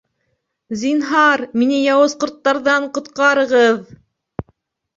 —Зинһар, 0.83 1.43
мине 1.63 1.83
яуыз 1.85 2.17
ҡорттарҙан 2.25 2.89
ҡотҡарығыҙ!.. 2.99 3.87